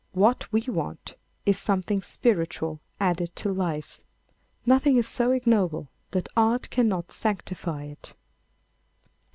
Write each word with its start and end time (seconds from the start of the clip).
What 0.13 0.51
we 0.51 0.61
want 0.61 1.15
is 1.45 1.59
something 1.59 2.01
spiritual 2.01 2.79
added 2.99 3.35
to 3.35 3.53
life. 3.53 3.99
Nothing 4.65 4.97
is 4.97 5.07
so 5.07 5.29
ignoble 5.29 5.91
that 6.09 6.27
Art 6.35 6.71
cannot 6.71 7.11
sanctify 7.11 7.83
it. 7.83 8.15